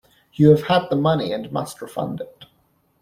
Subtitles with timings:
[0.33, 2.45] You have had the money and must refund it.